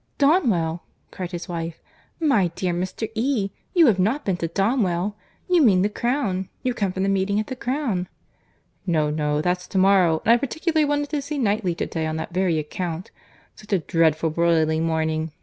"Donwell!" 0.17 0.81
cried 1.11 1.31
his 1.31 1.47
wife.—"My 1.47 2.47
dear 2.55 2.73
Mr. 2.73 3.07
E., 3.13 3.51
you 3.75 3.85
have 3.85 3.99
not 3.99 4.25
been 4.25 4.35
to 4.37 4.47
Donwell!—You 4.47 5.61
mean 5.61 5.83
the 5.83 5.89
Crown; 5.89 6.49
you 6.63 6.73
come 6.73 6.91
from 6.91 7.03
the 7.03 7.07
meeting 7.07 7.39
at 7.39 7.45
the 7.45 7.55
Crown." 7.55 8.07
"No, 8.87 9.11
no, 9.11 9.41
that's 9.43 9.67
to 9.67 9.77
morrow; 9.77 10.23
and 10.25 10.33
I 10.33 10.37
particularly 10.37 10.85
wanted 10.85 11.09
to 11.09 11.21
see 11.21 11.37
Knightley 11.37 11.75
to 11.75 11.85
day 11.85 12.07
on 12.07 12.15
that 12.15 12.33
very 12.33 12.57
account.—Such 12.57 13.73
a 13.73 13.77
dreadful 13.77 14.31
broiling 14.31 14.85
morning! 14.85 15.33